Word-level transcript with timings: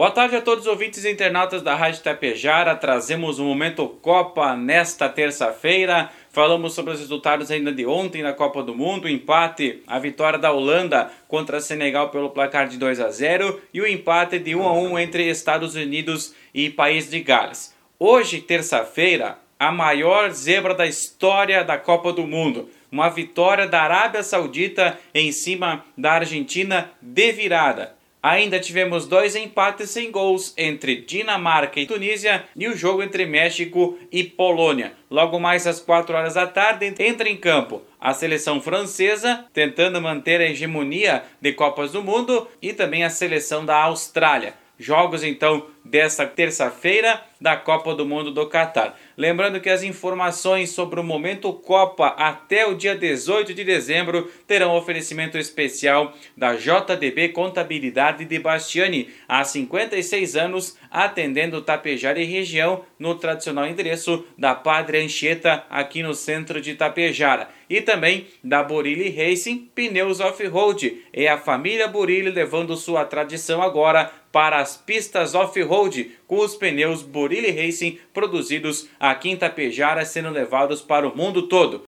Boa 0.00 0.10
tarde 0.10 0.34
a 0.34 0.40
todos 0.40 0.64
os 0.64 0.70
ouvintes 0.70 1.04
e 1.04 1.10
internautas 1.10 1.60
da 1.60 1.74
Rádio 1.74 2.02
Tapejara. 2.02 2.74
Trazemos 2.74 3.38
o 3.38 3.44
Momento 3.44 3.86
Copa 3.86 4.56
nesta 4.56 5.10
terça-feira. 5.10 6.08
Falamos 6.30 6.72
sobre 6.72 6.94
os 6.94 7.00
resultados 7.00 7.50
ainda 7.50 7.70
de 7.70 7.84
ontem 7.84 8.22
na 8.22 8.32
Copa 8.32 8.62
do 8.62 8.74
Mundo, 8.74 9.04
o 9.04 9.08
empate, 9.10 9.82
a 9.86 9.98
vitória 9.98 10.38
da 10.38 10.52
Holanda 10.52 11.12
contra 11.28 11.60
Senegal 11.60 12.08
pelo 12.08 12.30
placar 12.30 12.66
de 12.66 12.78
2 12.78 12.98
a 12.98 13.10
0 13.10 13.60
e 13.74 13.82
o 13.82 13.86
empate 13.86 14.38
de 14.38 14.54
1 14.54 14.66
a 14.66 14.72
1 14.72 14.98
entre 15.00 15.28
Estados 15.28 15.74
Unidos 15.74 16.34
e 16.54 16.70
País 16.70 17.10
de 17.10 17.20
Gales. 17.20 17.74
Hoje, 17.98 18.40
terça-feira, 18.40 19.36
a 19.58 19.70
maior 19.70 20.30
zebra 20.30 20.74
da 20.74 20.86
história 20.86 21.62
da 21.62 21.76
Copa 21.76 22.10
do 22.10 22.26
Mundo. 22.26 22.70
Uma 22.90 23.10
vitória 23.10 23.66
da 23.66 23.82
Arábia 23.82 24.22
Saudita 24.22 24.98
em 25.14 25.30
cima 25.30 25.84
da 25.94 26.12
Argentina 26.12 26.90
de 27.02 27.32
virada. 27.32 27.99
Ainda 28.22 28.60
tivemos 28.60 29.06
dois 29.06 29.34
empates 29.34 29.90
sem 29.90 30.10
gols 30.10 30.52
entre 30.56 30.96
Dinamarca 30.96 31.80
e 31.80 31.86
Tunísia 31.86 32.44
e 32.54 32.68
o 32.68 32.76
jogo 32.76 33.02
entre 33.02 33.24
México 33.24 33.98
e 34.12 34.22
Polônia. 34.22 34.92
Logo 35.10 35.40
mais 35.40 35.66
às 35.66 35.80
4 35.80 36.14
horas 36.14 36.34
da 36.34 36.46
tarde 36.46 36.94
entra 36.98 37.28
em 37.28 37.36
campo 37.36 37.82
a 38.00 38.14
seleção 38.14 38.60
francesa, 38.60 39.44
tentando 39.52 40.00
manter 40.00 40.40
a 40.40 40.50
hegemonia 40.50 41.22
de 41.40 41.52
Copas 41.52 41.92
do 41.92 42.02
Mundo, 42.02 42.48
e 42.62 42.72
também 42.72 43.04
a 43.04 43.10
seleção 43.10 43.64
da 43.64 43.76
Austrália. 43.82 44.54
Jogos 44.78 45.22
então 45.22 45.66
desta 45.90 46.24
terça-feira 46.24 47.20
da 47.40 47.56
Copa 47.56 47.94
do 47.94 48.06
Mundo 48.06 48.30
do 48.30 48.46
Catar. 48.46 48.96
Lembrando 49.16 49.60
que 49.60 49.70
as 49.70 49.82
informações 49.82 50.70
sobre 50.70 51.00
o 51.00 51.04
momento 51.04 51.52
Copa 51.52 52.08
até 52.08 52.66
o 52.66 52.74
dia 52.74 52.94
18 52.94 53.52
de 53.54 53.64
dezembro 53.64 54.30
terão 54.46 54.76
oferecimento 54.76 55.38
especial 55.38 56.14
da 56.36 56.54
JDB 56.54 57.30
Contabilidade 57.30 58.24
de 58.24 58.38
Bastiani, 58.38 59.08
há 59.26 59.42
56 59.42 60.36
anos, 60.36 60.76
atendendo 60.90 61.62
Tapejara 61.62 62.20
e 62.20 62.24
região 62.24 62.84
no 62.98 63.14
tradicional 63.14 63.66
endereço 63.66 64.24
da 64.36 64.54
Padre 64.54 65.02
Anchieta, 65.02 65.64
aqui 65.70 66.02
no 66.02 66.14
centro 66.14 66.60
de 66.60 66.74
Tapejara. 66.74 67.48
E 67.68 67.80
também 67.80 68.26
da 68.42 68.62
Burilli 68.62 69.10
Racing 69.10 69.70
Pneus 69.74 70.18
Off-Road. 70.18 71.04
É 71.12 71.28
a 71.28 71.38
família 71.38 71.86
Burilli 71.86 72.30
levando 72.30 72.76
sua 72.76 73.04
tradição 73.04 73.62
agora 73.62 74.10
para 74.32 74.58
as 74.58 74.76
pistas 74.76 75.34
off-road 75.34 75.79
com 76.26 76.38
os 76.38 76.54
pneus 76.54 77.02
Burilli 77.02 77.50
Racing 77.50 77.98
produzidos 78.12 78.88
aqui 78.98 79.30
em 79.30 79.36
Tapejara 79.36 80.04
sendo 80.04 80.30
levados 80.30 80.80
para 80.80 81.08
o 81.08 81.16
mundo 81.16 81.48
todo. 81.48 81.84